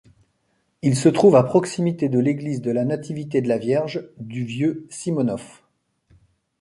Il 0.81 0.95
se 0.95 1.09
trouve 1.09 1.35
à 1.35 1.43
proximité 1.43 2.09
de 2.09 2.17
l'Église 2.17 2.63
de 2.63 2.71
la 2.71 2.85
Nativité-de-la-Vierge 2.85 4.09
du 4.17 4.43
vieux 4.43 4.87
Simonov. 4.89 5.61